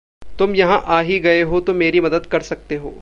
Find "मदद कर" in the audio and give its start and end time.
2.01-2.41